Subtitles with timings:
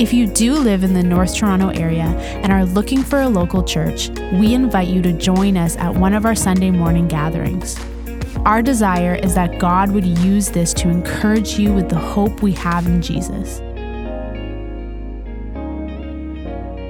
[0.00, 2.06] If you do live in the North Toronto area
[2.42, 6.14] and are looking for a local church, we invite you to join us at one
[6.14, 7.78] of our Sunday morning gatherings.
[8.46, 12.52] Our desire is that God would use this to encourage you with the hope we
[12.52, 13.60] have in Jesus.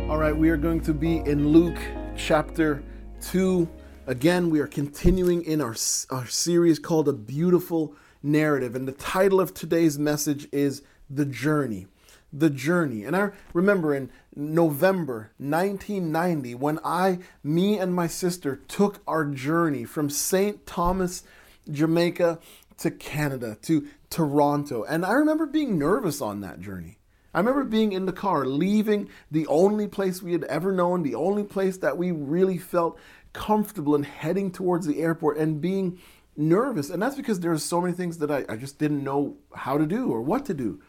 [0.09, 1.81] All right, we are going to be in Luke
[2.17, 2.81] chapter
[3.23, 3.69] 2.
[4.07, 5.75] Again, we are continuing in our,
[6.11, 8.77] our series called A Beautiful Narrative.
[8.77, 11.89] And the title of today's message is The Journey
[12.33, 13.05] the journey.
[13.05, 19.85] And I remember in November 1990 when I, me and my sister took our journey
[19.85, 20.67] from St.
[20.67, 21.25] Thomas,
[21.71, 22.39] Jamaica
[22.79, 24.85] to Canada, to Toronto.
[24.85, 26.99] And I remember being nervous on that journey.
[27.33, 31.15] I remember being in the car, leaving the only place we had ever known, the
[31.15, 32.99] only place that we really felt
[33.33, 36.01] comfortable in heading towards the airport and being
[36.37, 36.91] nervous.
[36.91, 39.79] And that's because there are so many things that I, I just didn't know how
[39.79, 40.81] to do or what to do.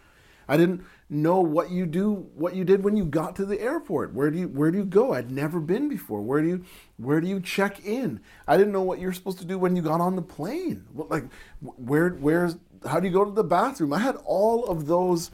[0.48, 4.14] I didn't know what you do, what you did when you got to the airport.
[4.14, 5.14] Where do you where do you go?
[5.14, 6.22] I'd never been before.
[6.22, 6.64] Where do you
[6.98, 8.22] where do you check in?
[8.48, 10.86] I didn't know what you're supposed to do when you got on the plane.
[10.94, 11.26] Like
[11.62, 12.56] where where's
[12.90, 13.92] how do you go to the bathroom?
[13.92, 15.32] I had all of those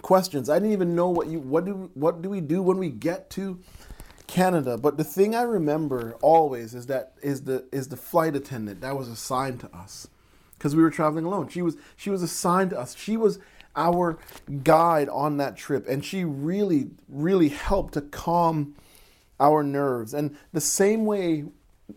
[0.00, 0.48] questions.
[0.48, 3.28] I didn't even know what you what do what do we do when we get
[3.30, 3.60] to
[4.26, 4.78] Canada.
[4.78, 8.96] But the thing I remember always is that is the is the flight attendant that
[8.96, 10.08] was assigned to us
[10.56, 11.48] because we were traveling alone.
[11.48, 12.96] She was she was assigned to us.
[12.96, 13.38] She was
[13.76, 14.18] our
[14.62, 15.86] guide on that trip.
[15.88, 18.74] And she really, really helped to calm
[19.38, 20.12] our nerves.
[20.14, 21.44] And the same way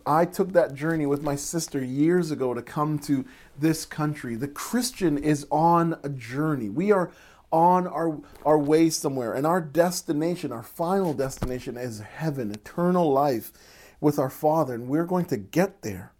[0.06, 3.24] I took that journey with my sister years ago to come to
[3.58, 6.68] this country, the Christian is on a journey.
[6.68, 7.12] We are
[7.52, 13.52] on our, our way somewhere, and our destination, our final destination, is heaven, eternal life
[14.00, 16.12] with our Father, and we're going to get there.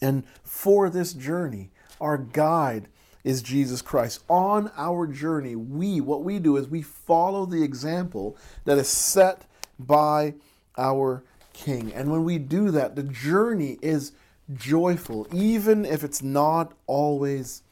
[0.00, 2.88] And for this journey, our guide
[3.24, 4.22] is Jesus Christ.
[4.28, 9.44] On our journey, we, what we do is we follow the example that is set
[9.78, 10.34] by
[10.76, 11.22] our
[11.52, 11.92] King.
[11.92, 14.12] And when we do that, the journey is
[14.54, 17.62] joyful, even if it's not always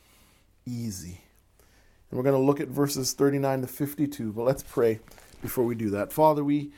[0.67, 1.21] easy.
[2.11, 5.01] And we're going to look at verses 39 to 52, but let's pray
[5.43, 6.13] before we do that.
[6.13, 6.71] Father, we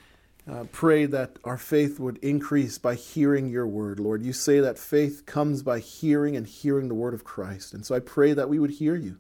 [0.51, 4.23] uh, pray that our faith would increase by hearing your word, Lord.
[4.23, 7.73] You say that faith comes by hearing and hearing the word of Christ.
[7.75, 9.19] And so I pray that we would hear you,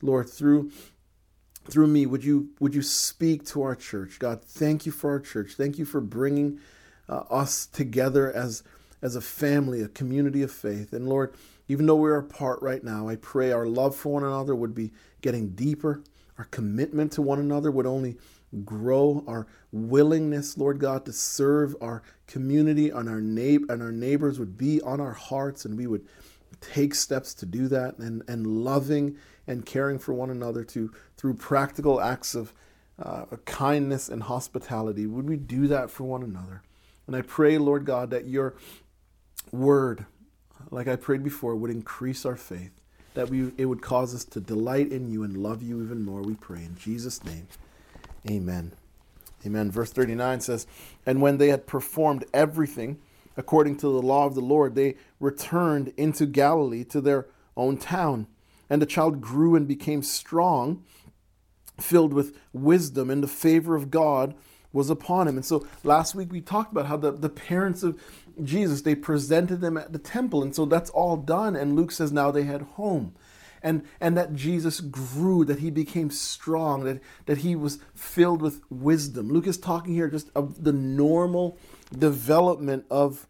[0.00, 0.70] Lord, through
[1.64, 4.18] through me would you would you speak to our church?
[4.18, 5.52] God thank you for our church.
[5.52, 6.58] Thank you for bringing
[7.08, 8.62] uh, us together as
[9.00, 10.92] as a family a community of faith.
[10.92, 11.34] And lord
[11.68, 14.90] even though we're apart right now i pray our love for one another would be
[15.22, 16.02] getting deeper.
[16.36, 18.16] Our commitment to one another would only
[18.64, 24.38] grow our willingness, Lord God, to serve our community and our neighbor and our neighbors
[24.38, 26.06] would be on our hearts, and we would
[26.60, 31.34] take steps to do that, and and loving and caring for one another to through
[31.34, 32.52] practical acts of
[33.02, 35.06] uh, kindness and hospitality.
[35.06, 36.62] Would we do that for one another?
[37.06, 38.54] And I pray, Lord God, that your
[39.50, 40.06] word,
[40.70, 42.70] like I prayed before, would increase our faith.
[43.14, 46.22] That we, it would cause us to delight in you and love you even more,
[46.22, 46.64] we pray.
[46.64, 47.46] In Jesus' name.
[48.30, 48.72] Amen.
[49.44, 49.70] Amen.
[49.70, 50.66] Verse 39 says,
[51.04, 52.98] And when they had performed everything
[53.36, 58.26] according to the law of the Lord, they returned into Galilee to their own town.
[58.70, 60.84] And the child grew and became strong,
[61.80, 64.34] filled with wisdom, and the favor of God
[64.72, 65.36] was upon him.
[65.36, 68.00] And so last week we talked about how the, the parents of
[68.42, 70.42] Jesus, they presented them at the temple.
[70.42, 71.54] And so that's all done.
[71.56, 73.14] And Luke says now they had home
[73.62, 78.60] and, and that Jesus grew, that he became strong, that, that he was filled with
[78.70, 79.30] wisdom.
[79.30, 81.58] Luke is talking here just of the normal
[81.96, 83.26] development of,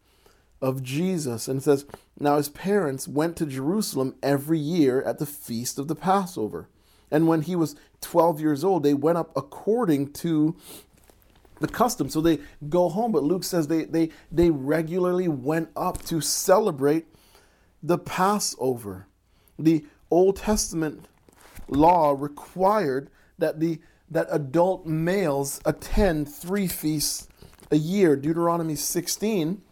[0.60, 1.48] of Jesus.
[1.48, 1.84] And it says,
[2.18, 6.68] Now his parents went to Jerusalem every year at the feast of the Passover.
[7.10, 10.56] And when he was 12 years old, they went up according to
[11.60, 12.08] the custom.
[12.08, 17.06] So they go home, but Luke says they, they, they regularly went up to celebrate
[17.82, 19.06] the Passover.
[19.58, 21.08] The Old Testament
[21.68, 23.80] law required that the
[24.10, 27.28] that adult males attend three feasts
[27.70, 28.14] a year.
[28.14, 29.62] Deuteronomy 16,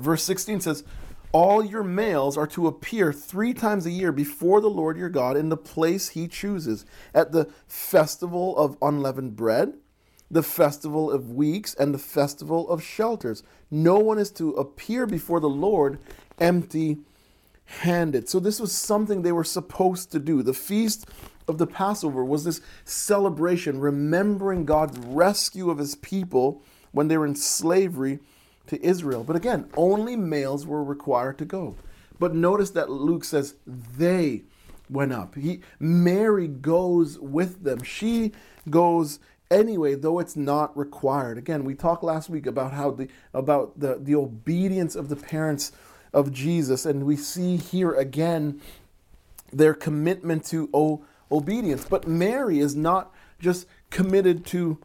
[0.00, 0.82] verse 16 says,
[1.30, 5.36] All your males are to appear three times a year before the Lord your God
[5.36, 6.84] in the place he chooses,
[7.14, 9.74] at the festival of unleavened bread,
[10.28, 13.44] the festival of weeks and the festival of shelters.
[13.70, 16.00] No one is to appear before the Lord
[16.40, 16.98] empty
[17.66, 18.28] handed.
[18.28, 20.42] So, this was something they were supposed to do.
[20.42, 21.06] The feast
[21.48, 27.26] of the Passover was this celebration, remembering God's rescue of his people when they were
[27.26, 28.20] in slavery
[28.66, 29.22] to Israel.
[29.22, 31.76] But again, only males were required to go.
[32.18, 34.44] But notice that Luke says they
[34.88, 35.34] went up.
[35.34, 37.82] He Mary goes with them.
[37.82, 38.32] She
[38.70, 39.18] goes
[39.50, 41.38] anyway, though it's not required.
[41.38, 45.72] Again, we talked last week about how the about the, the obedience of the parents
[46.12, 48.60] of Jesus, and we see here again
[49.52, 51.84] their commitment to o- obedience.
[51.88, 54.78] But Mary is not just committed to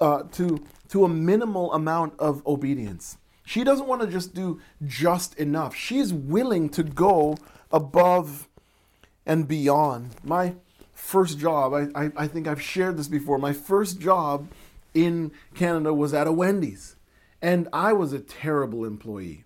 [0.00, 3.16] uh, to to a minimal amount of obedience.
[3.44, 5.74] She doesn't want to just do just enough.
[5.74, 7.36] She's willing to go
[7.72, 8.48] above
[9.26, 10.14] and beyond.
[10.22, 10.54] My
[10.92, 14.48] first job, I, I, I, think I've shared this before, my first job
[14.94, 16.96] in Canada was at a Wendy's.
[17.42, 19.44] And I was a terrible employee.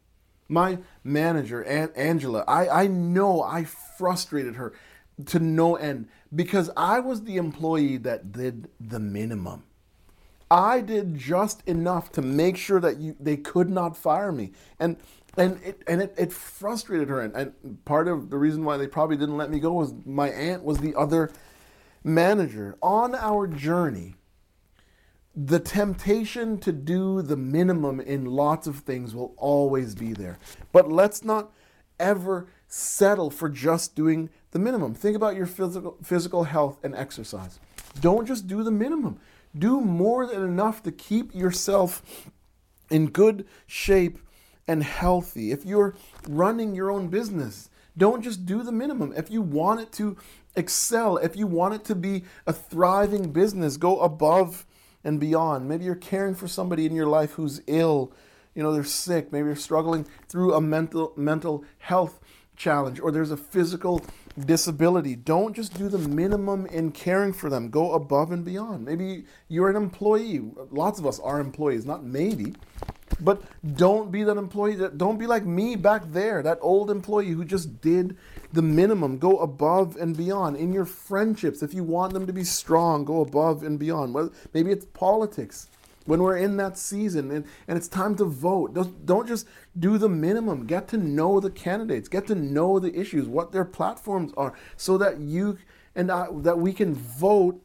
[0.48, 4.72] My manager, Aunt Angela, I, I know I frustrated her
[5.26, 9.64] to no end because I was the employee that did the minimum.
[10.50, 14.52] I did just enough to make sure that you, they could not fire me.
[14.78, 14.96] And
[15.36, 18.86] and it and it, it frustrated her and, and part of the reason why they
[18.86, 21.32] probably didn't let me go was my aunt was the other
[22.04, 24.14] manager on our journey
[25.36, 30.38] the temptation to do the minimum in lots of things will always be there
[30.72, 31.50] but let's not
[31.98, 37.58] ever settle for just doing the minimum think about your physical physical health and exercise
[38.00, 39.18] don't just do the minimum
[39.56, 42.30] do more than enough to keep yourself
[42.90, 44.18] in good shape
[44.66, 45.52] and healthy.
[45.52, 45.94] If you're
[46.28, 49.12] running your own business, don't just do the minimum.
[49.16, 50.16] If you want it to
[50.56, 54.66] excel, if you want it to be a thriving business, go above
[55.04, 55.68] and beyond.
[55.68, 58.12] Maybe you're caring for somebody in your life who's ill,
[58.54, 62.20] you know, they're sick, maybe you're struggling through a mental mental health
[62.56, 64.02] challenge or there's a physical
[64.38, 65.16] disability.
[65.16, 67.70] Don't just do the minimum in caring for them.
[67.70, 68.84] Go above and beyond.
[68.84, 70.42] Maybe you're an employee.
[70.70, 72.54] Lots of us are employees, not maybe.
[73.20, 73.42] But
[73.76, 74.74] don't be that employee.
[74.74, 78.16] That don't be like me back there, that old employee who just did
[78.52, 79.18] the minimum.
[79.18, 81.62] Go above and beyond in your friendships.
[81.62, 84.32] If you want them to be strong, go above and beyond.
[84.52, 85.68] Maybe it's politics
[86.04, 88.74] when we're in that season and, and it's time to vote.
[88.74, 89.46] Don't, don't just
[89.78, 90.66] do the minimum.
[90.66, 92.08] Get to know the candidates.
[92.08, 95.58] Get to know the issues, what their platforms are, so that you
[95.94, 97.64] and I, that we can vote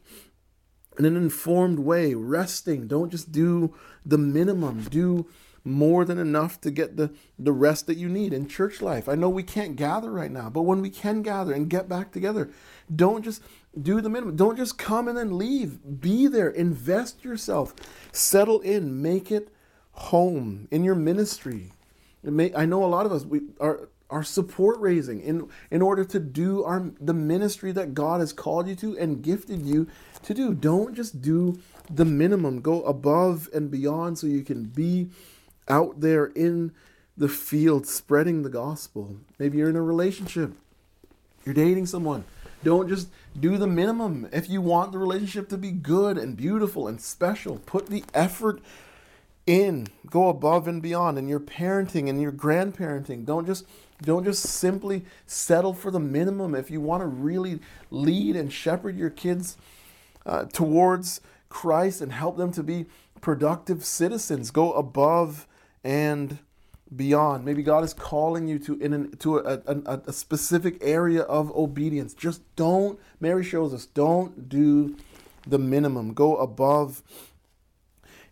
[0.97, 2.87] in an informed way, resting.
[2.87, 3.75] Don't just do
[4.05, 4.83] the minimum.
[4.83, 5.27] Do
[5.63, 9.09] more than enough to get the, the rest that you need in church life.
[9.09, 12.11] I know we can't gather right now, but when we can gather and get back
[12.11, 12.49] together,
[12.93, 13.41] don't just
[13.79, 14.35] do the minimum.
[14.35, 16.01] Don't just come and then leave.
[16.01, 16.49] Be there.
[16.49, 17.73] Invest yourself.
[18.11, 19.01] Settle in.
[19.01, 19.49] Make it
[19.91, 21.71] home in your ministry.
[22.23, 26.03] May, I know a lot of us we are are support raising in in order
[26.03, 29.87] to do our the ministry that God has called you to and gifted you
[30.23, 30.53] to do.
[30.53, 32.61] Don't just do the minimum.
[32.61, 35.09] Go above and beyond so you can be
[35.67, 36.73] out there in
[37.15, 39.17] the field spreading the gospel.
[39.37, 40.53] Maybe you're in a relationship.
[41.45, 42.23] You're dating someone.
[42.63, 43.09] Don't just
[43.39, 44.27] do the minimum.
[44.31, 48.61] If you want the relationship to be good and beautiful and special, put the effort
[49.45, 49.87] in.
[50.09, 53.25] Go above and beyond in your parenting and your grandparenting.
[53.25, 53.65] Don't just
[54.01, 56.55] don't just simply settle for the minimum.
[56.55, 57.59] If you want to really
[57.91, 59.57] lead and shepherd your kids
[60.25, 61.19] uh, towards
[61.49, 62.85] Christ and help them to be
[63.21, 65.47] productive citizens, go above
[65.83, 66.39] and
[66.95, 67.45] beyond.
[67.45, 71.51] Maybe God is calling you to in an, to a, a, a specific area of
[71.55, 72.13] obedience.
[72.13, 72.99] Just don't.
[73.19, 74.95] Mary shows us don't do
[75.45, 76.13] the minimum.
[76.13, 77.03] Go above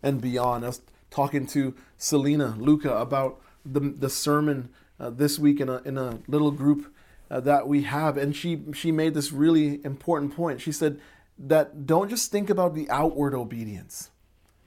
[0.01, 0.63] and beyond.
[0.63, 5.77] I was talking to Selena Luca about the the sermon uh, this week in a
[5.83, 6.93] in a little group
[7.29, 10.61] uh, that we have, and she she made this really important point.
[10.61, 10.99] She said
[11.37, 14.09] that don't just think about the outward obedience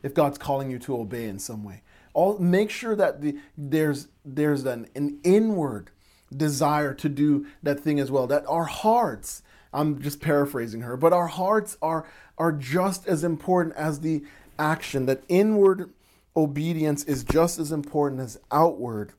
[0.03, 1.83] if God's calling you to obey in some way
[2.13, 5.91] all make sure that the, there's there's an, an inward
[6.35, 11.13] desire to do that thing as well that our hearts i'm just paraphrasing her but
[11.13, 12.07] our hearts are
[12.39, 14.23] are just as important as the
[14.59, 15.91] action that inward
[16.37, 19.13] obedience is just as important as outward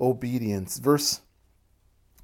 [0.00, 1.20] obedience verse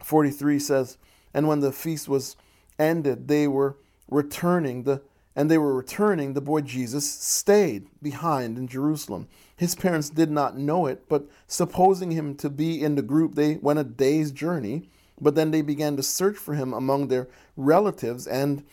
[0.02, 0.98] 43 says
[1.32, 2.36] and when the feast was
[2.78, 3.76] ended they were
[4.08, 5.02] returning the
[5.36, 9.28] and they were returning, the boy Jesus stayed behind in Jerusalem.
[9.56, 13.56] His parents did not know it, but supposing him to be in the group, they
[13.56, 14.90] went a day's journey.
[15.18, 18.64] But then they began to search for him among their relatives and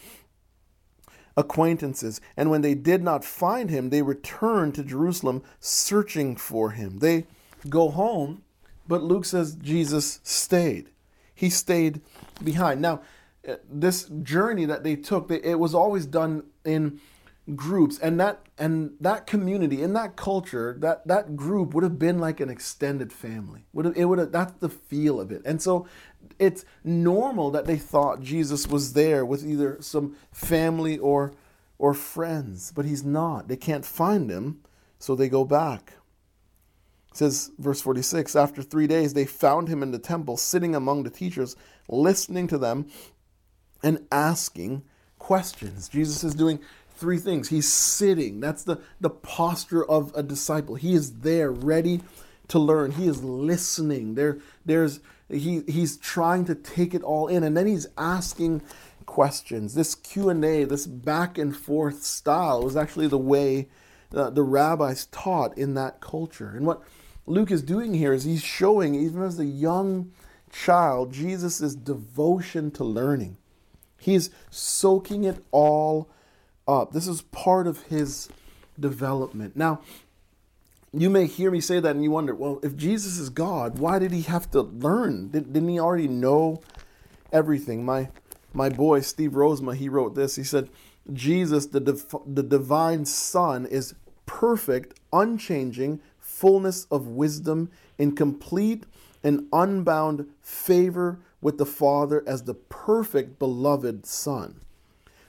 [1.37, 2.19] acquaintances.
[2.35, 6.99] And when they did not find him, they returned to Jerusalem searching for him.
[6.99, 7.27] They
[7.69, 8.43] go home,
[8.87, 10.89] but Luke says Jesus stayed.
[11.33, 12.01] He stayed
[12.43, 12.81] behind.
[12.81, 13.01] Now,
[13.47, 16.99] uh, this journey that they took, it was always done in
[17.55, 22.17] groups and that and that community in that culture that that group would have been
[22.19, 23.65] like an extended family.
[23.73, 25.41] Would have, it would have that's the feel of it.
[25.43, 25.85] And so
[26.39, 31.33] it's normal that they thought jesus was there with either some family or
[31.77, 33.49] or friends but he's not.
[33.49, 34.61] They can't find him
[34.97, 35.95] so they go back.
[37.11, 41.03] It says verse 46 after three days they found him in the temple sitting among
[41.03, 41.57] the teachers
[41.89, 42.87] listening to them
[43.83, 44.83] and asking
[45.19, 45.87] questions.
[45.89, 46.59] Jesus is doing
[47.03, 47.49] three things.
[47.49, 48.39] He's sitting.
[48.39, 50.75] That's the, the posture of a disciple.
[50.75, 51.99] He is there, ready
[52.47, 52.91] to learn.
[52.91, 54.15] He is listening.
[54.15, 58.61] There, there's he he's trying to take it all in, and then he's asking
[59.05, 59.73] questions.
[59.73, 63.67] This Q and A, this back and forth style, was actually the way
[64.15, 66.53] uh, the rabbis taught in that culture.
[66.55, 66.83] And what
[67.25, 70.13] Luke is doing here is he's showing, even as a young
[70.53, 73.35] child, Jesus' devotion to learning.
[73.97, 76.07] He's soaking it all
[76.67, 76.93] up.
[76.93, 78.29] This is part of his
[78.79, 79.55] development.
[79.55, 79.81] Now,
[80.91, 83.99] you may hear me say that and you wonder, well, if Jesus is God, why
[83.99, 85.29] did he have to learn?
[85.29, 86.61] Didn't he already know
[87.31, 87.83] everything?
[87.83, 88.09] My
[88.53, 90.35] my boy Steve Rosema, he wrote this.
[90.35, 90.69] He said,
[91.11, 91.79] Jesus, the,
[92.25, 98.83] the divine Son, is perfect, unchanging, fullness of wisdom, in complete
[99.23, 104.61] and unbound favor with the Father as the perfect beloved Son.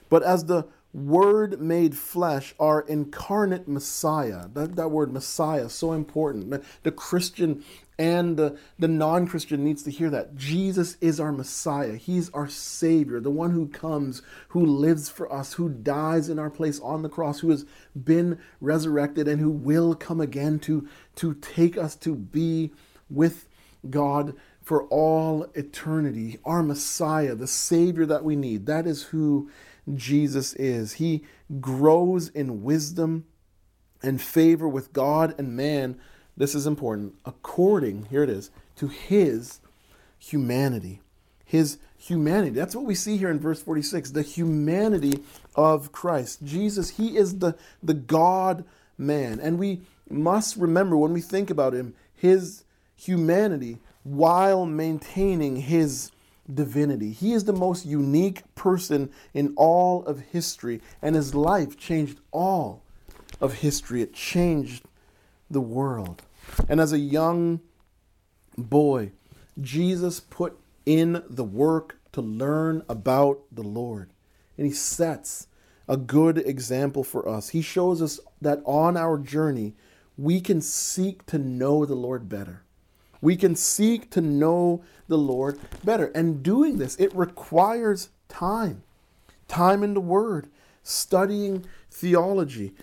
[0.07, 4.47] But as the Word made flesh, our incarnate Messiah.
[4.53, 6.63] That, that word Messiah, so important.
[6.83, 7.65] The, Christian
[7.99, 10.37] and the, the non Christian needs to hear that.
[10.37, 11.97] Jesus is our Messiah.
[11.97, 16.49] He's our Savior, the one who comes, who lives for us, who dies in our
[16.49, 17.65] place on the cross, who has
[18.01, 22.71] been resurrected, and who will come again to, to take us to be
[23.09, 23.49] with
[23.89, 24.33] God
[24.63, 26.39] for all eternity.
[26.45, 28.65] Our Messiah, the Savior that we need.
[28.65, 29.49] That is who
[29.93, 30.93] Jesus is.
[30.93, 31.23] He
[31.61, 33.25] grows in wisdom
[34.01, 35.99] and favor with God and man.
[36.37, 37.15] This is important.
[37.25, 39.59] According, here it is, to his
[40.17, 41.01] humanity.
[41.45, 42.51] His humanity.
[42.51, 45.23] That's what we see here in verse 46 the humanity
[45.55, 46.43] of Christ.
[46.43, 48.65] Jesus, he is the, the God
[48.97, 49.39] man.
[49.39, 52.63] And we must remember when we think about him, his
[52.95, 56.11] humanity while maintaining his
[56.53, 57.11] divinity.
[57.11, 62.83] He is the most unique person in all of history, and his life changed all
[63.41, 64.01] of history.
[64.01, 64.85] It changed
[65.49, 66.21] the world.
[66.69, 67.61] And as a young
[68.57, 69.11] boy,
[69.59, 74.11] Jesus put in the work to learn about the Lord.
[74.57, 75.47] And he sets
[75.87, 77.49] a good example for us.
[77.49, 79.75] He shows us that on our journey,
[80.17, 82.64] we can seek to know the Lord better.
[83.25, 86.11] We can seek to know the Lord better.
[86.13, 88.83] And doing this, it requires time
[89.47, 90.47] time in the Word,
[90.83, 92.73] studying theology,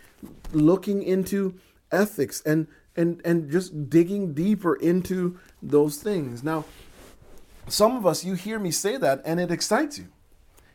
[0.52, 1.54] looking into
[1.92, 6.42] ethics, and, and, and just digging deeper into those things.
[6.42, 6.64] Now,
[7.68, 10.08] some of us, you hear me say that, and it excites you.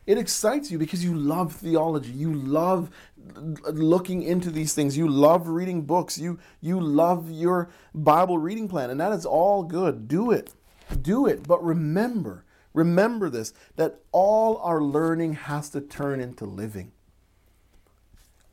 [0.06, 2.12] It excites you because you love theology.
[2.12, 2.90] You love
[3.36, 4.98] looking into these things.
[4.98, 6.18] You love reading books.
[6.18, 10.08] You you love your Bible reading plan and that is all good.
[10.08, 10.54] Do it.
[11.02, 11.48] Do it.
[11.48, 16.92] But remember, remember this that all our learning has to turn into living.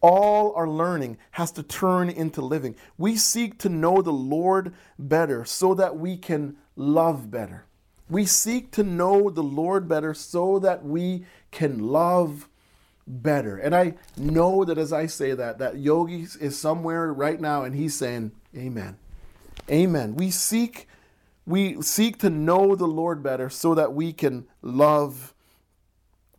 [0.00, 2.76] All our learning has to turn into living.
[2.98, 7.64] We seek to know the Lord better so that we can love better.
[8.10, 12.50] We seek to know the Lord better so that we can love
[13.06, 13.56] better.
[13.56, 17.74] And I know that as I say that, that Yogi is somewhere right now and
[17.74, 18.96] he's saying, Amen.
[19.70, 20.14] Amen.
[20.14, 20.88] We seek
[21.46, 25.34] we seek to know the Lord better so that we can love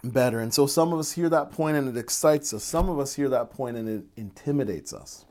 [0.03, 0.39] better.
[0.39, 2.63] And so some of us hear that point and it excites us.
[2.63, 5.25] Some of us hear that point and it intimidates us.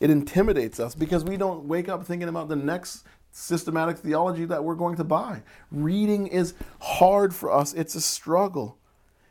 [0.00, 4.62] It intimidates us because we don't wake up thinking about the next systematic theology that
[4.62, 5.42] we're going to buy.
[5.70, 8.78] Reading is hard for us, it's a struggle.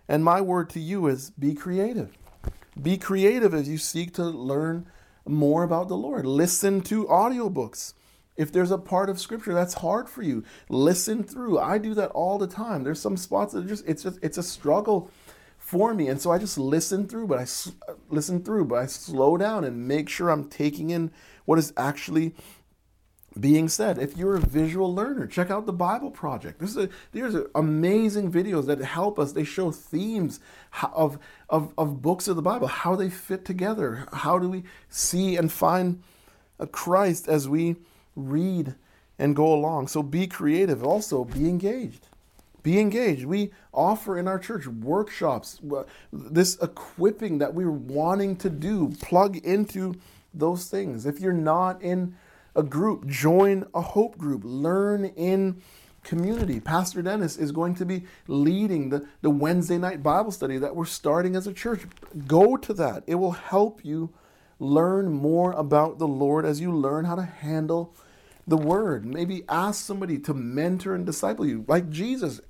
[0.07, 2.17] And my word to you is be creative.
[2.81, 4.87] Be creative as you seek to learn
[5.25, 6.25] more about the Lord.
[6.25, 7.93] Listen to audiobooks.
[8.35, 11.59] If there's a part of scripture that's hard for you, listen through.
[11.59, 12.83] I do that all the time.
[12.83, 15.09] There's some spots that just it's just it's a struggle
[15.57, 17.43] for me, and so I just listen through, but I
[17.89, 21.11] uh, listen through, but I slow down and make sure I'm taking in
[21.45, 22.35] what is actually
[23.39, 26.59] being said, if you're a visual learner, check out the Bible Project.
[26.59, 29.31] This is a, there's amazing videos that help us.
[29.31, 30.39] They show themes
[30.93, 34.07] of, of, of books of the Bible, how they fit together.
[34.13, 36.01] How do we see and find
[36.59, 37.75] a Christ as we
[38.15, 38.75] read
[39.19, 39.87] and go along?
[39.87, 40.83] So be creative.
[40.83, 42.07] Also, be engaged.
[42.63, 43.25] Be engaged.
[43.25, 48.93] We offer in our church workshops, uh, this equipping that we're wanting to do.
[49.01, 49.95] Plug into
[50.33, 51.05] those things.
[51.05, 52.15] If you're not in
[52.57, 55.61] a group, join a hope group, learn in
[56.03, 56.59] community.
[56.59, 60.85] Pastor Dennis is going to be leading the, the Wednesday night Bible study that we're
[60.85, 61.81] starting as a church.
[62.25, 63.03] Go to that.
[63.05, 64.11] It will help you
[64.59, 67.93] learn more about the Lord as you learn how to handle
[68.47, 69.05] the word.
[69.05, 72.41] Maybe ask somebody to mentor and disciple you, like Jesus.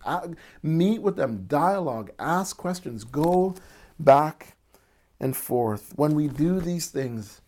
[0.64, 3.56] Meet with them, dialogue, ask questions, go
[4.00, 4.56] back
[5.20, 5.94] and forth.
[5.96, 7.42] When we do these things,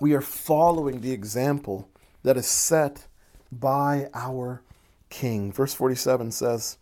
[0.00, 1.88] we are following the example
[2.22, 3.06] that is set
[3.50, 4.62] by our
[5.10, 5.52] King.
[5.52, 6.78] Verse 47 says,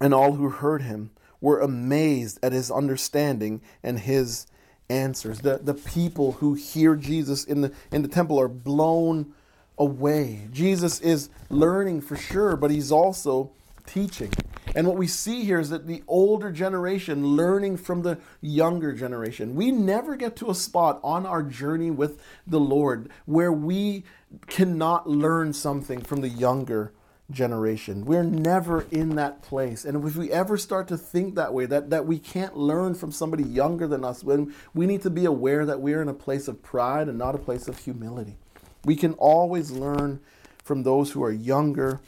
[0.00, 4.46] And all who heard him were amazed at his understanding and his
[4.88, 5.40] answers.
[5.40, 9.34] The, the people who hear Jesus in the, in the temple are blown
[9.76, 10.48] away.
[10.52, 13.50] Jesus is learning for sure, but he's also
[13.86, 14.30] teaching.
[14.74, 19.54] And what we see here is that the older generation learning from the younger generation.
[19.54, 24.04] We never get to a spot on our journey with the Lord where we
[24.46, 26.92] cannot learn something from the younger
[27.30, 28.04] generation.
[28.04, 29.84] We're never in that place.
[29.84, 33.12] And if we ever start to think that way, that, that we can't learn from
[33.12, 36.48] somebody younger than us, when we need to be aware that we're in a place
[36.48, 38.36] of pride and not a place of humility.
[38.84, 40.20] We can always learn
[40.62, 42.00] from those who are younger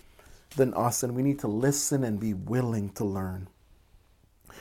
[0.55, 3.49] than us, and we need to listen and be willing to learn.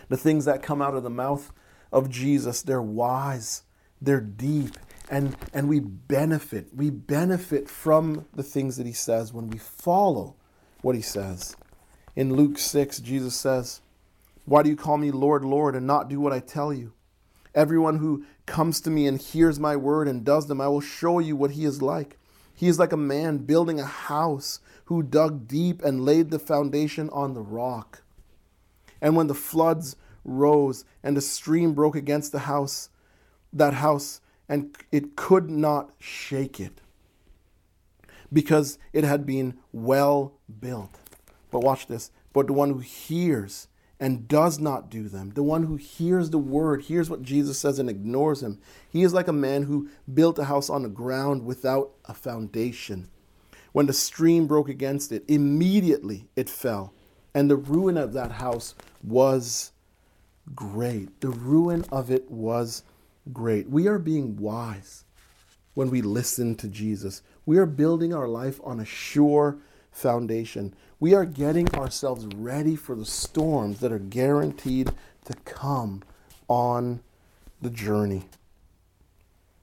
[0.10, 1.52] The things that come out of the mouth
[1.92, 3.64] of Jesus, they're wise,
[4.02, 4.78] they're deep,
[5.10, 6.68] and, and we benefit.
[6.76, 10.36] We benefit from the things that he says when we follow
[10.82, 11.56] what he says.
[12.16, 13.82] In Luke 6, Jesus says,
[14.46, 16.94] Why do you call me Lord, Lord, and not do what I tell you?
[17.56, 21.20] Everyone who comes to me and hears my word and does them, I will show
[21.20, 22.18] you what he is like.
[22.54, 27.10] He is like a man building a house who dug deep and laid the foundation
[27.12, 28.04] on the rock.
[29.02, 32.90] And when the floods rose and the stream broke against the house,
[33.52, 36.82] that house, and it could not shake it
[38.32, 41.00] because it had been well built.
[41.52, 42.12] But watch this.
[42.34, 43.68] But the one who hears
[44.00, 47.80] and does not do them, the one who hears the word, hears what Jesus says
[47.80, 51.46] and ignores him, he is like a man who built a house on the ground
[51.46, 53.10] without a foundation.
[53.74, 56.94] When the stream broke against it, immediately it fell,
[57.34, 59.72] and the ruin of that house was
[60.56, 61.20] great.
[61.22, 62.84] The ruin of it was
[63.32, 63.70] great.
[63.70, 65.06] We are being wise
[65.74, 67.24] when we listen to Jesus.
[67.46, 69.58] We are building our life on a sure
[69.92, 70.76] foundation.
[71.00, 74.92] We are getting ourselves ready for the storms that are guaranteed
[75.26, 76.04] to come
[76.48, 77.02] on
[77.62, 78.26] the journey.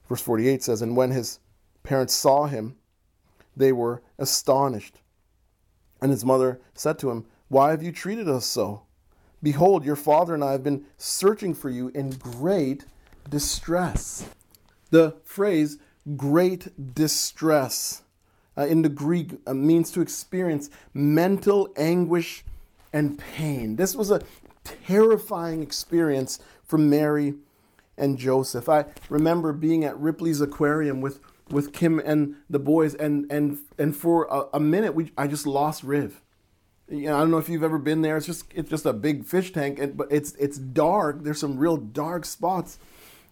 [0.09, 1.39] Verse 48 says, And when his
[1.83, 2.75] parents saw him,
[3.61, 4.99] they were astonished.
[6.01, 8.83] And his mother said to him, Why have you treated us so?
[9.43, 12.85] Behold, your father and I have been searching for you in great
[13.29, 14.27] distress.
[14.89, 15.77] The phrase
[16.15, 18.03] great distress
[18.57, 22.43] uh, in the Greek uh, means to experience mental anguish
[22.93, 23.75] and pain.
[23.75, 24.21] This was a
[24.63, 27.35] terrifying experience for Mary
[27.97, 28.67] and Joseph.
[28.67, 31.19] I remember being at Ripley's Aquarium with,
[31.51, 35.45] with Kim and the boys, and, and, and for a, a minute, we, I just
[35.45, 36.21] lost Riv.
[36.89, 38.17] You know, I don't know if you've ever been there.
[38.17, 41.23] It's just it's just a big fish tank, and, but it's it's dark.
[41.23, 42.79] There's some real dark spots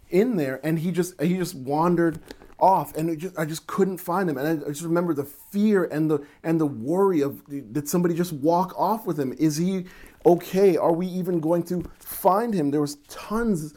[0.10, 2.22] in there, and he just he just wandered
[2.60, 5.86] off and just, I just couldn't find him and I, I, just remember the fear
[5.86, 9.86] and the and the worry of did somebody just walk off with him is he
[10.26, 13.74] okay are we even going to find him there was tons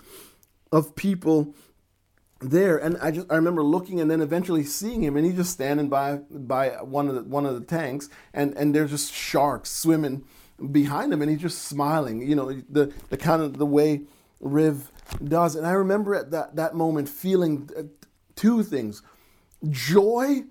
[0.72, 1.54] of people
[2.42, 5.52] there and I just I remember looking and then eventually seeing him and he's just
[5.52, 9.70] standing by by one of the one of the tanks and and there's just sharks
[9.70, 10.24] swimming
[10.70, 14.02] behind him and he's just smiling you know the the kind of the way
[14.40, 14.90] Riv
[15.22, 17.82] does and I remember at that that moment feeling uh,
[18.34, 19.02] two things
[19.68, 20.42] joy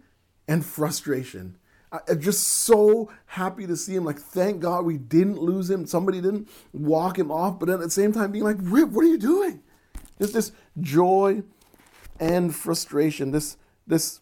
[0.47, 1.57] and frustration.
[1.91, 4.05] I'm just so happy to see him.
[4.05, 5.85] Like, thank God we didn't lose him.
[5.85, 9.09] Somebody didn't walk him off, but at the same time, being like, Rip, what are
[9.09, 9.61] you doing?
[10.19, 11.43] Just this joy
[12.21, 14.21] and frustration, this this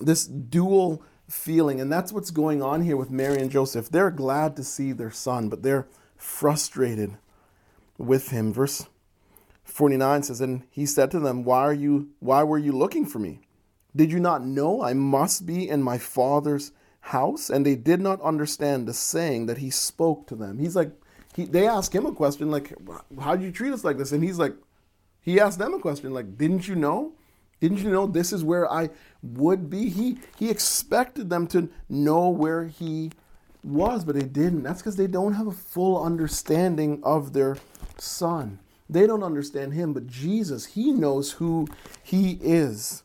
[0.00, 3.88] this dual feeling, and that's what's going on here with Mary and Joseph.
[3.90, 7.18] They're glad to see their son, but they're frustrated
[7.98, 8.52] with him.
[8.52, 8.86] Verse
[9.64, 13.18] 49 says, And he said to them, Why are you why were you looking for
[13.18, 13.40] me?
[13.94, 17.50] Did you not know I must be in my Father's house?
[17.50, 20.58] And they did not understand the saying that he spoke to them.
[20.58, 20.92] He's like,
[21.36, 22.72] he, they ask him a question like,
[23.20, 24.12] how did you treat us like this?
[24.12, 24.54] And he's like,
[25.22, 27.12] he asked them a question like, didn't you know?
[27.60, 28.90] Didn't you know this is where I
[29.22, 29.88] would be?
[29.88, 33.12] He he expected them to know where he
[33.62, 34.64] was, but they didn't.
[34.64, 37.56] That's because they don't have a full understanding of their
[37.98, 38.58] son.
[38.90, 41.68] They don't understand him, but Jesus, he knows who
[42.02, 43.04] he is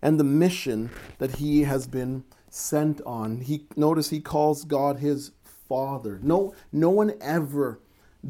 [0.00, 3.40] and the mission that he has been sent on.
[3.42, 5.32] He notice he calls God his
[5.68, 6.18] father.
[6.22, 7.80] No no one ever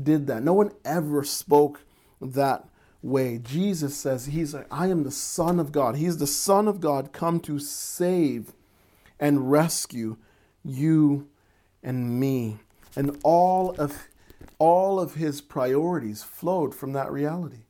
[0.03, 0.43] did that.
[0.43, 1.83] No one ever spoke
[2.33, 2.69] that
[3.03, 3.39] way.
[3.39, 5.97] Jesus says he's like, I am the Son of God.
[5.97, 8.53] He's the Son of God come to save
[9.21, 10.17] and rescue
[10.65, 11.29] you
[11.83, 12.59] and me.
[12.97, 14.09] And all of
[14.59, 17.65] all of his priorities flowed from that reality.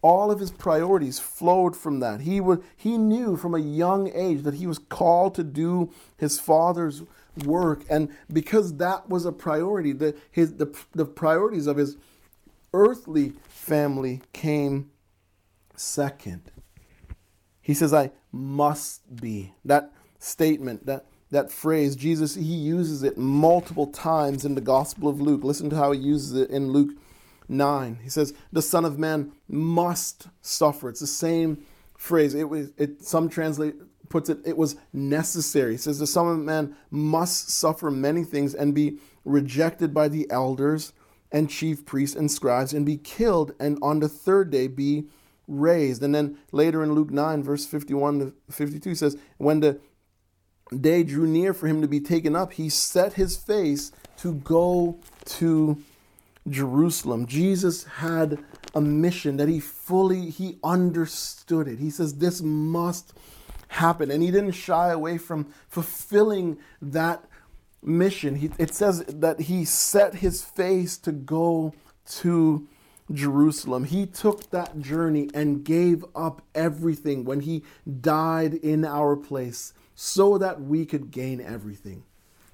[0.00, 2.20] All of his priorities flowed from that.
[2.20, 6.38] He would he knew from a young age that he was called to do his
[6.38, 7.02] father's
[7.44, 11.96] work and because that was a priority the his the, the priorities of his
[12.74, 13.32] earthly
[13.68, 14.90] family came
[15.76, 16.50] second.
[17.60, 19.52] He says, I must be.
[19.64, 25.20] That statement, that, that phrase, Jesus, he uses it multiple times in the Gospel of
[25.20, 25.44] Luke.
[25.44, 26.96] Listen to how he uses it in Luke
[27.48, 27.98] 9.
[28.02, 30.88] He says, The Son of Man must suffer.
[30.88, 31.64] It's the same
[31.96, 32.34] phrase.
[32.34, 33.74] It was it some translate
[34.08, 35.72] puts it, it was necessary.
[35.72, 40.30] He says the Son of Man must suffer many things and be rejected by the
[40.30, 40.92] elders
[41.30, 45.04] and chief priests and scribes and be killed and on the third day be
[45.46, 46.02] raised.
[46.02, 49.80] And then later in Luke 9, verse 51 to 52 says, When the
[50.78, 55.00] day drew near for him to be taken up, he set his face to go
[55.24, 55.82] to
[56.48, 57.26] Jerusalem.
[57.26, 58.38] Jesus had
[58.74, 61.78] a mission that he fully he understood it.
[61.78, 63.12] He says this must
[63.68, 67.24] happen and he didn't shy away from fulfilling that
[67.82, 68.36] mission.
[68.36, 71.74] He, it says that he set his face to go
[72.20, 72.66] to
[73.12, 73.84] Jerusalem.
[73.84, 77.62] He took that journey and gave up everything when he
[78.00, 82.04] died in our place so that we could gain everything.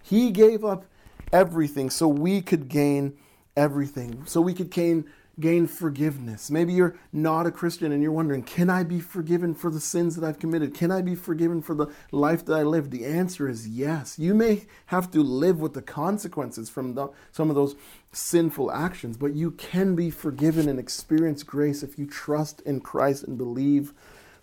[0.03, 0.87] He gave up
[1.33, 3.17] everything so we could gain
[3.57, 5.05] everything, so we could gain
[5.41, 6.51] gain forgiveness.
[6.51, 10.17] Maybe you're not a Christian and you're wondering, can I be forgiven for the sins
[10.17, 10.75] that I've committed?
[10.75, 12.91] Can I be forgiven for the life that I lived?
[12.91, 14.19] The answer is yes.
[14.19, 17.75] You may have to live with the consequences from the, some of those
[18.13, 23.25] sinful actions, but you can be forgiven and experience grace if you trust in Christ
[23.25, 23.93] and believe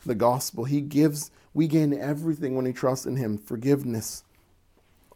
[0.05, 0.65] the gospel.
[0.65, 4.23] He gives, we gain everything when we trust in Him forgiveness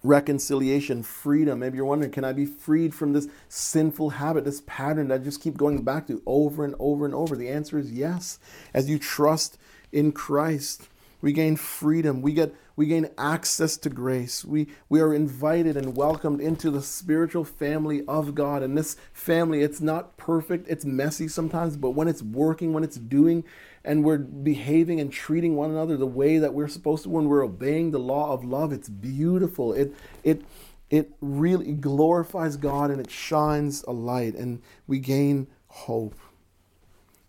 [0.08, 1.60] reconciliation, freedom.
[1.60, 5.24] Maybe you're wondering, can I be freed from this sinful habit, this pattern that I
[5.24, 7.36] just keep going back to over and over and over?
[7.36, 8.40] The answer is yes.
[8.74, 9.58] As you trust
[9.92, 10.88] in Christ,
[11.22, 12.22] we gain freedom.
[12.22, 14.44] We get we gain access to grace.
[14.46, 18.62] We we are invited and welcomed into the spiritual family of God.
[18.62, 22.98] And this family, it's not perfect, it's messy sometimes, but when it's working, when it's
[22.98, 23.44] doing,
[23.86, 27.46] and we're behaving and treating one another the way that we're supposed to when we're
[27.46, 29.72] obeying the law of love, it's beautiful.
[29.74, 29.94] It
[30.24, 30.42] it
[30.90, 36.16] it really glorifies God and it shines a light and we gain hope.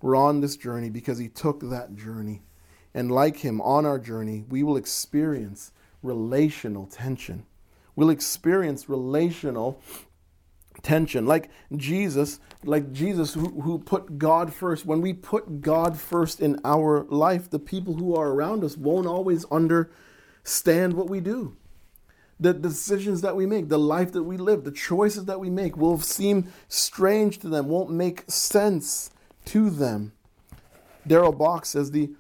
[0.01, 2.43] We're on this journey because he took that journey.
[2.95, 7.45] And like him on our journey, we will experience relational tension.
[7.95, 9.83] We'll experience relational
[10.83, 11.27] tension.
[11.27, 14.87] Like jesus like jesus who, who put god first.
[14.87, 19.07] When we put god first in our life the people who are around us won't
[19.07, 21.57] always understand what we do.
[22.39, 25.77] The decisions that we make the life that we live the choices that we make
[25.77, 29.11] will seem strange to them won't make sense
[29.47, 30.13] to them.
[31.07, 32.11] Darrell Bock says the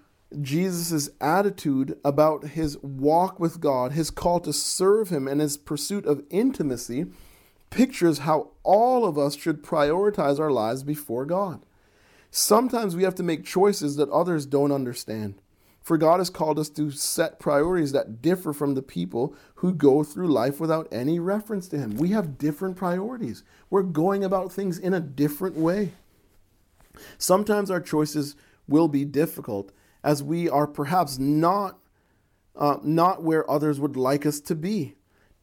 [0.41, 6.05] jesus' attitude about his walk with god his call to serve him and his pursuit
[6.05, 7.07] of intimacy
[7.71, 11.63] pictures how all of us should prioritize our lives before God.
[12.31, 15.41] Sometimes we have to make choices that others don't understand.
[15.83, 20.03] For God has called us to set priorities that differ from the people who go
[20.03, 21.97] through life without any reference to Him.
[21.97, 23.45] We have different priorities.
[23.71, 25.93] We're going about things in a different way.
[27.19, 28.35] Sometimes our choices
[28.67, 29.71] will be difficult
[30.03, 31.79] as we are perhaps not,
[32.57, 34.97] uh, not where others would like us to be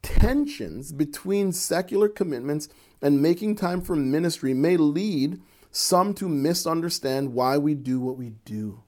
[0.04, 2.70] tensions between secular commitments
[3.02, 8.34] and making time for ministry may lead some to misunderstand why we do what we
[8.46, 8.84] do.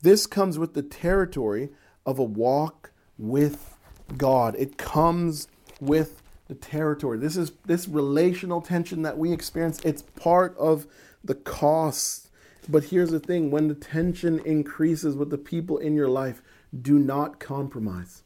[0.00, 1.70] This comes with the territory
[2.04, 3.78] of a walk with
[4.16, 4.56] God.
[4.58, 5.46] It comes
[5.80, 7.18] with the territory.
[7.18, 9.80] This is this relational tension that we experience.
[9.84, 10.86] It's part of
[11.22, 12.30] the cost
[12.68, 16.42] But here's the thing when the tension increases with the people in your life,
[16.80, 18.22] do not compromise.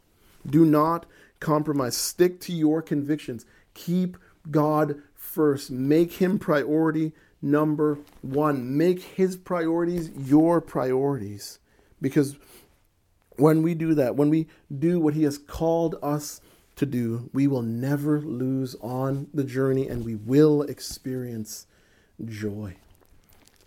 [0.49, 1.07] Do not
[1.41, 1.97] compromise.
[1.97, 3.45] Stick to your convictions.
[3.75, 4.17] Keep
[4.51, 5.71] God first.
[5.71, 8.77] Make Him priority number one.
[8.77, 11.59] Make His priorities your priorities.
[12.01, 12.37] Because
[13.37, 16.41] when we do that, when we do what He has called us
[16.77, 21.67] to do, we will never lose on the journey and we will experience
[22.25, 22.77] joy.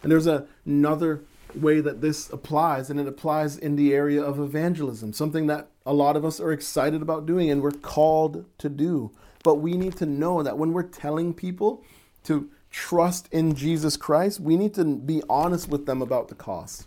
[0.02, 1.22] And there's a, another
[1.56, 5.94] way that this applies, and it applies in the area of evangelism, something that a
[5.94, 9.12] lot of us are excited about doing and we're called to do.
[9.44, 11.84] But we need to know that when we're telling people
[12.26, 16.86] to trust in Jesus Christ, we need to be honest with them about the cost.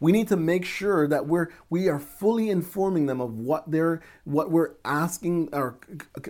[0.00, 4.00] We need to make sure that we're we are fully informing them of what they're
[4.24, 5.76] what we're asking or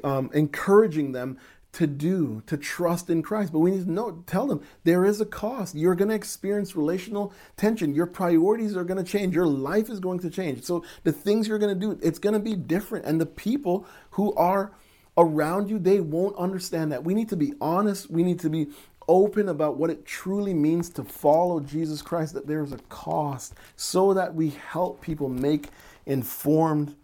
[0.03, 1.39] um, encouraging them
[1.79, 3.53] to do to trust in Christ.
[3.53, 5.77] But we need to know, tell them there is a cost.
[5.77, 7.95] You're going to experience relational tension.
[7.95, 9.33] Your priorities are going to change.
[9.33, 10.65] Your life is going to change.
[10.65, 13.05] So the things you're going to do, it's going to be different.
[13.05, 14.73] And the people who are
[15.17, 17.05] around you, they won't understand that.
[17.05, 18.11] We need to be honest.
[18.11, 18.67] We need to be
[19.07, 24.13] open about what it truly means to follow Jesus Christ, that there's a cost, so
[24.15, 25.69] that we help people make
[26.07, 26.97] informed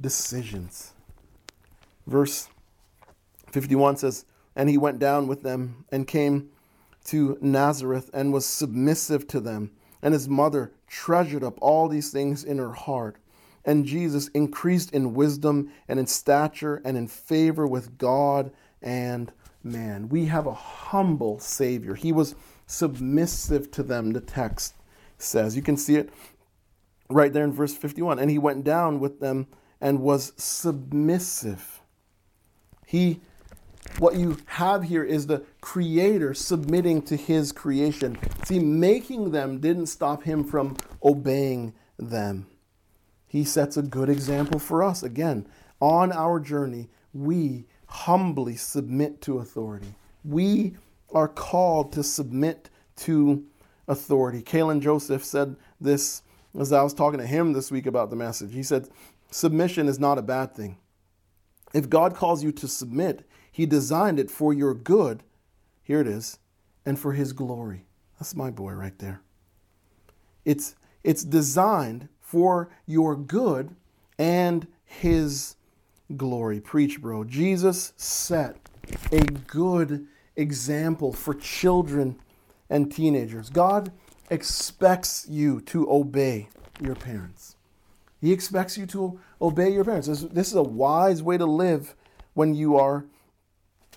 [0.00, 0.92] decisions.
[2.06, 2.48] Verse
[3.54, 4.24] 51 says,
[4.56, 6.50] And he went down with them and came
[7.04, 9.70] to Nazareth and was submissive to them.
[10.02, 13.16] And his mother treasured up all these things in her heart.
[13.64, 18.50] And Jesus increased in wisdom and in stature and in favor with God
[18.82, 20.08] and man.
[20.08, 21.94] We have a humble Savior.
[21.94, 22.34] He was
[22.66, 24.74] submissive to them, the text
[25.16, 25.56] says.
[25.56, 26.10] You can see it
[27.08, 28.18] right there in verse 51.
[28.18, 29.46] And he went down with them
[29.80, 31.80] and was submissive.
[32.86, 33.20] He
[33.98, 38.18] what you have here is the creator submitting to his creation.
[38.44, 42.46] See, making them didn't stop him from obeying them.
[43.26, 45.02] He sets a good example for us.
[45.02, 45.46] Again,
[45.80, 49.94] on our journey, we humbly submit to authority.
[50.24, 50.76] We
[51.12, 53.44] are called to submit to
[53.86, 54.42] authority.
[54.42, 56.22] Kalen Joseph said this
[56.58, 58.52] as I was talking to him this week about the message.
[58.52, 58.88] He said,
[59.30, 60.78] Submission is not a bad thing.
[61.72, 65.22] If God calls you to submit, he designed it for your good.
[65.84, 66.40] Here it is,
[66.84, 67.86] and for His glory.
[68.18, 69.22] That's my boy right there.
[70.44, 73.76] It's, it's designed for your good
[74.18, 75.54] and His
[76.16, 76.58] glory.
[76.58, 77.22] Preach, bro.
[77.22, 78.56] Jesus set
[79.12, 82.18] a good example for children
[82.68, 83.50] and teenagers.
[83.50, 83.92] God
[84.30, 86.48] expects you to obey
[86.82, 87.54] your parents.
[88.20, 90.08] He expects you to obey your parents.
[90.08, 91.94] This, this is a wise way to live
[92.32, 93.04] when you are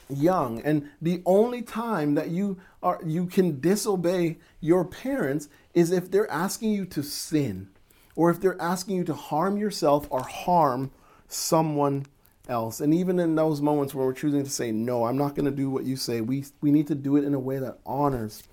[0.10, 6.10] young and the only time that you are you can disobey your parents is if
[6.10, 7.70] they're asking you to sin
[8.16, 10.92] or if they're asking you to harm yourself or harm
[11.28, 12.06] someone
[12.48, 12.80] else.
[12.80, 15.52] And even in those moments where we're choosing to say no i'm not going to
[15.52, 18.44] do what you say we we need to do it in a way that honors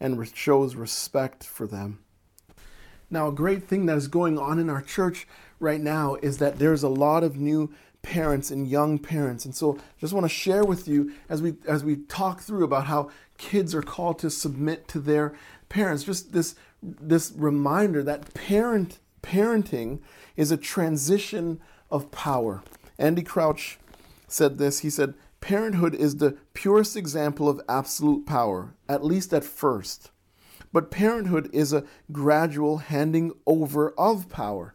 [0.00, 2.00] and shows respect for them.
[3.10, 5.26] Now a great thing that is going on in our church
[5.60, 7.72] right now is that there's a lot of new
[8.04, 9.44] parents and young parents.
[9.44, 12.62] And so I just want to share with you as we as we talk through
[12.62, 15.34] about how kids are called to submit to their
[15.68, 20.00] parents, just this this reminder that parent parenting
[20.36, 22.62] is a transition of power.
[22.98, 23.78] Andy Crouch
[24.28, 24.80] said this.
[24.80, 30.10] He said, Parenthood is the purest example of absolute power, at least at first.
[30.72, 34.74] But parenthood is a gradual handing over of power.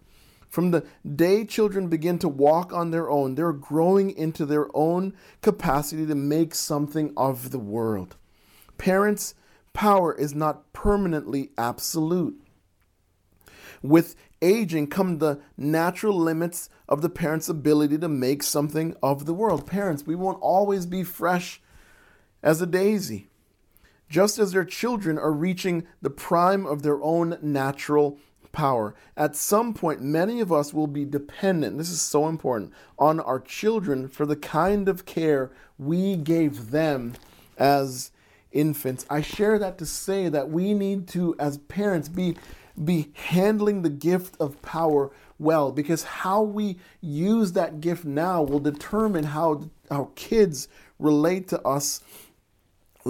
[0.50, 0.86] From the
[1.16, 6.16] day children begin to walk on their own, they're growing into their own capacity to
[6.16, 8.18] make something of the world.
[8.78, 9.36] Parents'
[9.74, 12.42] power is not permanently absolute.
[13.82, 19.34] With aging come the natural limits of the parent's ability to make something of the
[19.34, 19.68] world.
[19.68, 21.62] Parents, we won't always be fresh
[22.42, 23.28] as a daisy.
[24.10, 28.18] Just as their children are reaching the prime of their own natural
[28.52, 28.96] power.
[29.16, 33.40] At some point, many of us will be dependent, this is so important, on our
[33.40, 37.14] children for the kind of care we gave them
[37.58, 38.12] as
[38.52, 39.06] infants.
[39.10, 42.36] I share that to say that we need to, as parents, be,
[42.84, 48.60] be handling the gift of power well because how we use that gift now will
[48.60, 50.68] determine how our kids
[51.00, 52.02] relate to us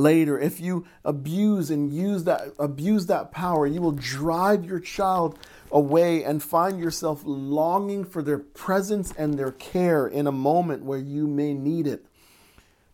[0.02, 5.38] later if you abuse and use that abuse that power you will drive your child
[5.72, 11.00] away and find yourself longing for their presence and their care in a moment where
[11.00, 12.06] you may need it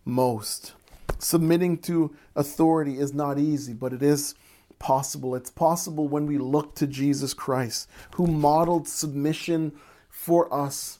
[0.04, 0.74] most
[1.20, 4.36] submitting to authority is not easy but it is
[4.80, 5.36] possible.
[5.36, 9.74] It's possible when we look to Jesus Christ, who modeled submission
[10.10, 11.00] for us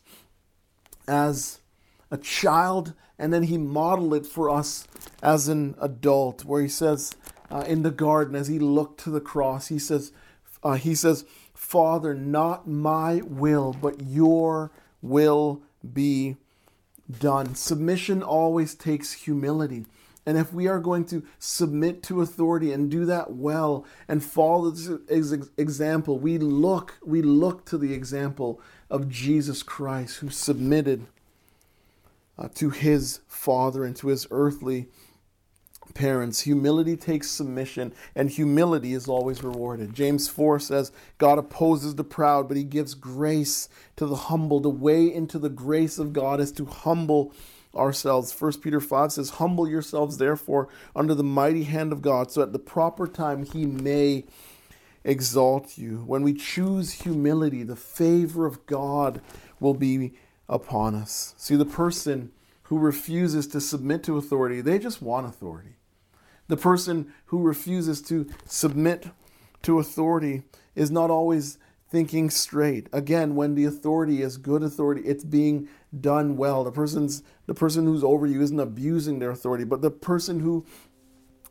[1.08, 1.60] as
[2.12, 4.88] a child, and then he modeled it for us
[5.22, 7.14] as an adult, where he says
[7.50, 10.12] uh, in the garden, as he looked to the cross, he says,
[10.64, 15.62] uh, he says, Father, not my will, but your will
[15.94, 16.36] be
[17.20, 17.56] done.
[17.56, 19.86] Submission always takes humility.
[20.26, 24.72] And if we are going to submit to authority and do that well and follow
[24.72, 24.90] this
[25.58, 31.06] example, we look, we look to the example of Jesus Christ who submitted
[32.38, 34.88] uh, to his Father and to his earthly
[35.94, 36.42] parents.
[36.42, 39.94] Humility takes submission, and humility is always rewarded.
[39.94, 44.60] James 4 says, God opposes the proud, but he gives grace to the humble.
[44.60, 47.34] The way into the grace of God is to humble
[47.76, 48.36] ourselves.
[48.40, 52.54] 1 Peter 5 says, Humble yourselves, therefore, under the mighty hand of God, so at
[52.54, 54.26] the proper time he may
[55.04, 56.04] exalt you.
[56.08, 59.22] When we choose humility, the favor of God
[59.60, 60.14] will be
[60.48, 61.34] upon us.
[61.38, 62.32] See, the person
[62.64, 65.76] who refuses to submit to authority, they just want authority.
[66.48, 69.08] The person who refuses to submit
[69.64, 70.44] to authority
[70.76, 71.58] is not always
[71.90, 72.90] thinking straight.
[72.92, 75.68] Again, when the authority is good authority, it's being
[76.00, 76.64] done well.
[76.64, 80.66] The person's the person who's over you isn't abusing their authority, but the person who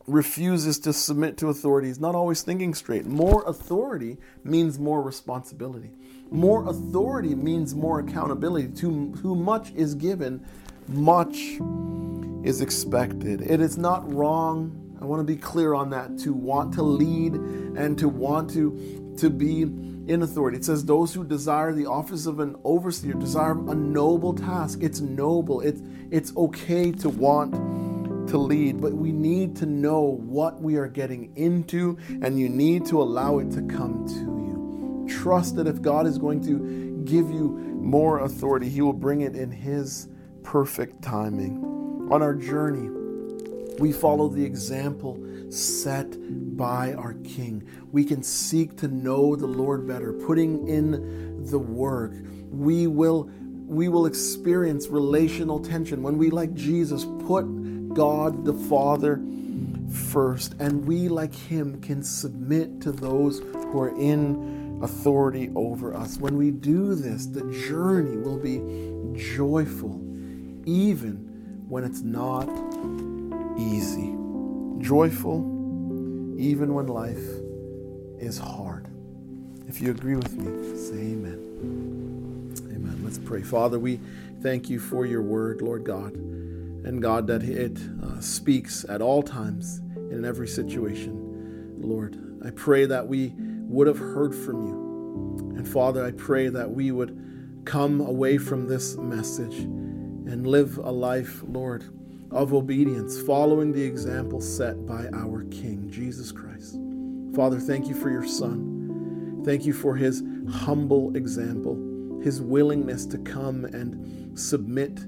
[0.07, 3.07] refuses to submit to authority is not always thinking straight.
[3.07, 5.91] More authority means more responsibility.
[6.31, 8.69] More authority means more accountability.
[8.81, 10.45] To who much is given,
[10.89, 11.59] much
[12.45, 13.41] is expected.
[13.41, 14.81] It is not wrong.
[15.01, 19.15] I want to be clear on that to want to lead and to want to
[19.19, 20.59] to be in authority.
[20.59, 24.81] It says those who desire the office of an overseer desire a noble task.
[24.83, 25.61] It's noble.
[25.61, 27.55] It's it's okay to want
[28.29, 32.87] to lead, but we need to know what we are getting into and you need
[32.87, 35.07] to allow it to come to you.
[35.09, 39.37] Trust that if God is going to give you more authority, he will bring it
[39.37, 40.09] in his
[40.43, 42.09] perfect timing.
[42.11, 42.89] On our journey,
[43.79, 46.17] we follow the example set
[46.57, 47.69] by our King.
[47.93, 52.13] We can seek to know the Lord better, putting in the work.
[52.51, 53.31] We will
[53.67, 57.47] we will experience relational tension when we like Jesus put
[57.95, 59.21] God the Father
[59.91, 66.19] first and we like him can submit to those who are in authority over us.
[66.19, 68.59] When we do this, the journey will be
[69.19, 70.01] joyful
[70.67, 72.49] even when it's not
[73.59, 74.15] easy.
[74.85, 75.39] Joyful
[76.39, 77.25] even when life
[78.19, 78.89] is hard.
[79.69, 82.53] If you agree with me, say amen.
[82.71, 83.01] Amen.
[83.03, 83.43] Let's pray.
[83.43, 84.01] Father, we
[84.43, 86.13] thank you for your word, Lord God,
[86.85, 91.81] and God, that it uh, speaks at all times in every situation.
[91.81, 95.55] Lord, I pray that we would have heard from you.
[95.57, 100.91] And Father, I pray that we would come away from this message and live a
[100.91, 101.85] life, Lord,
[102.31, 106.79] of obedience, following the example set by our King, Jesus Christ.
[107.35, 109.43] Father, thank you for your Son.
[109.45, 115.07] Thank you for his humble example, his willingness to come and submit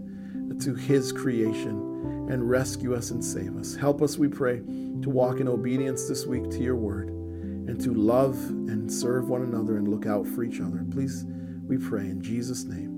[0.61, 3.75] to his creation and rescue us and save us.
[3.75, 4.59] Help us, we pray,
[5.03, 9.43] to walk in obedience this week to your word and to love and serve one
[9.43, 10.85] another and look out for each other.
[10.91, 11.25] Please,
[11.67, 12.93] we pray in Jesus' name.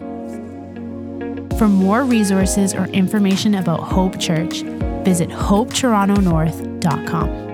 [0.00, 1.48] Amen.
[1.58, 4.62] For more resources or information about Hope Church,
[5.04, 7.47] visit hopetorontonorth.com.